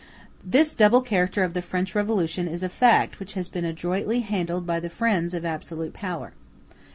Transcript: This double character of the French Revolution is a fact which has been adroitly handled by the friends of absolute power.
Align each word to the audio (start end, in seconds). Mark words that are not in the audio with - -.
This 0.43 0.73
double 0.73 1.03
character 1.03 1.43
of 1.43 1.53
the 1.53 1.61
French 1.61 1.93
Revolution 1.93 2.47
is 2.47 2.63
a 2.63 2.69
fact 2.69 3.19
which 3.19 3.33
has 3.33 3.47
been 3.47 3.65
adroitly 3.65 4.21
handled 4.21 4.65
by 4.65 4.79
the 4.79 4.89
friends 4.89 5.35
of 5.35 5.45
absolute 5.45 5.93
power. 5.93 6.33